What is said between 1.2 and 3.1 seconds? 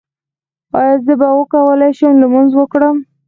وکولی شم لمونځ وکړم؟